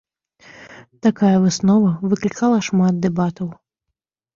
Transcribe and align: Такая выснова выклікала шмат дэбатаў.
Такая 1.07 1.35
выснова 1.45 1.95
выклікала 2.11 2.57
шмат 2.73 2.93
дэбатаў. 3.09 3.59